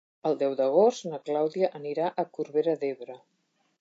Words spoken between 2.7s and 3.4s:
d'Ebre.